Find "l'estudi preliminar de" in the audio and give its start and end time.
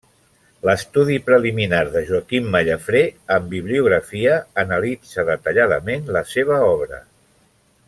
0.67-2.01